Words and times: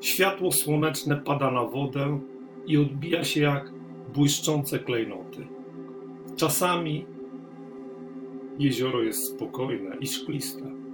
Światło 0.00 0.52
słoneczne 0.52 1.16
pada 1.16 1.50
na 1.50 1.64
wodę 1.64 2.20
i 2.66 2.76
odbija 2.76 3.24
się 3.24 3.40
jak 3.40 3.72
błyszczące 4.14 4.78
klejnoty. 4.78 5.46
Czasami 6.36 7.06
jezioro 8.58 9.02
jest 9.02 9.24
spokojne 9.24 9.96
i 10.00 10.06
szkliste 10.06 10.85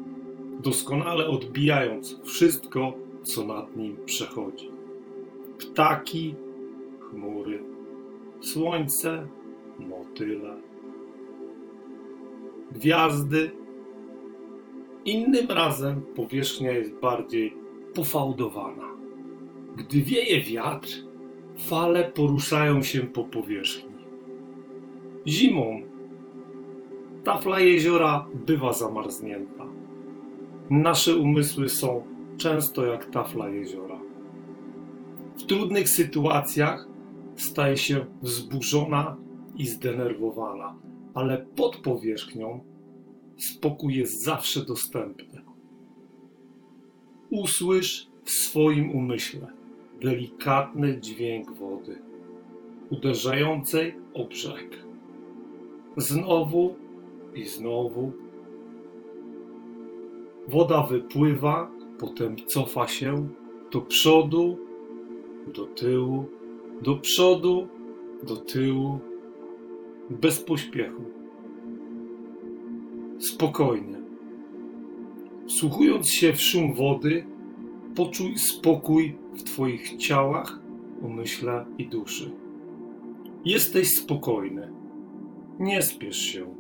doskonale 0.63 1.27
odbijając 1.27 2.21
wszystko, 2.25 2.93
co 3.23 3.47
nad 3.47 3.77
nim 3.77 3.97
przechodzi. 4.05 4.71
Ptaki, 5.59 6.35
chmury, 7.01 7.63
słońce, 8.41 9.27
motyle, 9.79 10.57
gwiazdy. 12.73 13.51
Innym 15.05 15.47
razem 15.49 16.03
powierzchnia 16.03 16.73
jest 16.73 16.95
bardziej 16.95 17.55
pofałdowana. 17.95 18.89
Gdy 19.77 20.03
wieje 20.03 20.41
wiatr, 20.41 20.89
fale 21.59 22.05
poruszają 22.05 22.83
się 22.83 23.01
po 23.01 23.25
powierzchni. 23.25 23.93
Zimą 25.27 25.81
tafla 27.25 27.61
jeziora 27.61 28.27
bywa 28.47 28.73
zamarznięta 28.73 29.67
Nasze 30.73 31.17
umysły 31.17 31.69
są 31.69 32.03
często 32.37 32.87
jak 32.87 33.11
tafla 33.11 33.49
jeziora. 33.49 34.01
W 35.37 35.43
trudnych 35.43 35.89
sytuacjach 35.89 36.89
staje 37.37 37.77
się 37.77 38.07
wzburzona 38.23 39.17
i 39.57 39.67
zdenerwowana, 39.67 40.75
ale 41.15 41.47
pod 41.57 41.77
powierzchnią 41.77 42.61
spokój 43.39 43.95
jest 43.95 44.23
zawsze 44.23 44.65
dostępny. 44.65 45.43
Usłysz 47.31 48.09
w 48.25 48.31
swoim 48.31 48.91
umyśle 48.91 49.47
delikatny 50.01 51.01
dźwięk 51.01 51.53
wody 51.53 51.99
uderzającej 52.91 53.95
o 54.15 54.25
brzeg. 54.25 54.85
Znowu 55.97 56.75
i 57.35 57.45
znowu 57.45 58.13
Woda 60.49 60.83
wypływa, 60.83 61.71
potem 61.99 62.37
cofa 62.47 62.89
się 62.89 63.29
do 63.73 63.81
przodu, 63.81 64.59
do 65.55 65.67
tyłu, 65.67 66.25
do 66.83 66.97
przodu, 66.97 67.69
do 68.23 68.37
tyłu, 68.37 68.99
bez 70.11 70.41
pośpiechu. 70.41 71.03
Spokojnie. 73.19 74.03
Wsłuchując 75.47 76.11
się 76.11 76.33
w 76.33 76.41
szum 76.41 76.75
wody, 76.75 77.27
poczuj 77.95 78.39
spokój 78.39 79.17
w 79.35 79.43
Twoich 79.43 79.97
ciałach, 79.97 80.61
umyśle 81.03 81.67
i 81.79 81.87
duszy. 81.87 82.31
Jesteś 83.45 83.89
spokojny. 83.89 84.73
Nie 85.61 85.83
spiesz 85.83 86.19
się. 86.19 86.55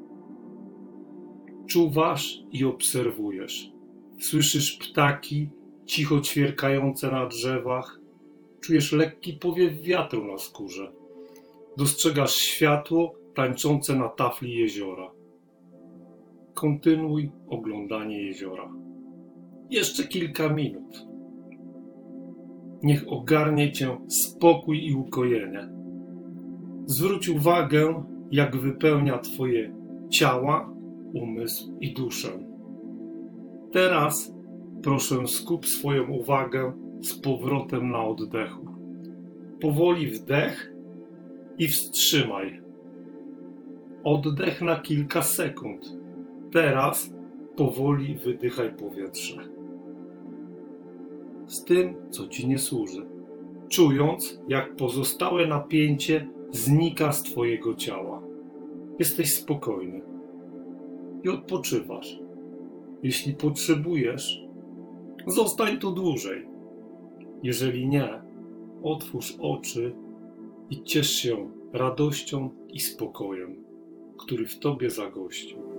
Czuwasz 1.66 2.42
i 2.53 2.65
obserwujesz. 2.65 3.72
Słyszysz 4.22 4.78
ptaki 4.78 5.50
cicho 5.87 6.21
ćwierkające 6.21 7.10
na 7.10 7.27
drzewach. 7.27 8.00
Czujesz 8.60 8.93
lekki 8.93 9.33
powiew 9.33 9.83
wiatru 9.83 10.33
na 10.33 10.38
skórze. 10.38 10.93
Dostrzegasz 11.77 12.34
światło 12.34 13.15
tańczące 13.34 13.97
na 13.97 14.09
tafli 14.09 14.55
jeziora. 14.55 15.10
Kontynuuj 16.55 17.31
oglądanie 17.49 18.22
jeziora. 18.22 18.72
Jeszcze 19.71 20.05
kilka 20.05 20.49
minut. 20.49 21.06
Niech 22.83 23.04
ogarnie 23.09 23.72
cię 23.72 23.99
spokój 24.09 24.87
i 24.87 24.94
ukojenie. 24.94 25.69
Zwróć 26.87 27.28
uwagę, 27.28 28.04
jak 28.31 28.56
wypełnia 28.56 29.19
twoje 29.19 29.75
ciała, 30.10 30.75
umysł 31.15 31.78
i 31.81 31.94
duszę. 31.94 32.51
Teraz 33.72 34.33
proszę 34.83 35.27
skup 35.27 35.66
swoją 35.66 36.10
uwagę 36.10 36.72
z 37.00 37.15
powrotem 37.15 37.91
na 37.91 38.05
oddechu. 38.05 38.66
Powoli 39.60 40.06
wdech 40.06 40.72
i 41.59 41.69
wstrzymaj. 41.69 42.62
Oddech 44.05 44.62
na 44.62 44.81
kilka 44.81 45.22
sekund. 45.22 45.99
Teraz 46.53 47.15
powoli 47.56 48.15
wydychaj 48.15 48.77
powietrze. 48.77 49.49
Z 51.47 51.65
tym, 51.65 51.94
co 52.10 52.28
ci 52.28 52.49
nie 52.49 52.59
służy. 52.59 53.06
Czując, 53.69 54.41
jak 54.49 54.77
pozostałe 54.77 55.47
napięcie 55.47 56.28
znika 56.50 57.12
z 57.12 57.22
twojego 57.22 57.75
ciała. 57.75 58.22
Jesteś 58.99 59.34
spokojny 59.34 60.03
i 61.25 61.28
odpoczywasz. 61.28 62.22
Jeśli 63.02 63.34
potrzebujesz, 63.34 64.42
zostań 65.26 65.78
tu 65.78 65.92
dłużej. 65.92 66.48
Jeżeli 67.42 67.88
nie, 67.88 68.22
otwórz 68.82 69.36
oczy 69.40 69.94
i 70.70 70.82
ciesz 70.82 71.10
się 71.10 71.50
radością 71.72 72.50
i 72.68 72.80
spokojem, 72.80 73.64
który 74.18 74.46
w 74.46 74.58
tobie 74.58 74.91
zagościł. 74.91 75.72